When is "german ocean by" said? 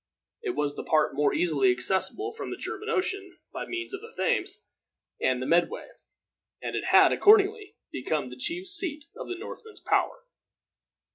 2.57-3.67